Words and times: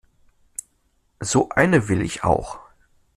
So 1.21 1.49
eine 1.49 1.87
will 1.87 2.01
ich 2.01 2.23
auch. 2.23 2.57